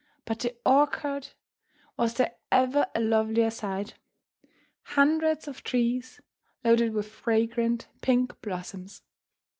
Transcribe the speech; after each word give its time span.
But 0.25 0.39
the 0.39 0.55
orchard! 0.65 1.27
Was 1.95 2.15
there 2.15 2.33
ever 2.51 2.87
a 2.95 2.99
lovelier 2.99 3.51
sight? 3.51 3.97
Hundreds 4.81 5.47
of 5.47 5.61
trees 5.61 6.19
loaded 6.63 6.91
with 6.93 7.07
fragrant 7.07 7.87
pink 8.01 8.41
blossoms! 8.41 9.03